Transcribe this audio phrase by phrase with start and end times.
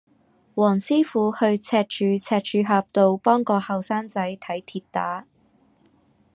[0.55, 5.27] 黃師傅去赤柱赤柱峽道幫個後生仔睇跌打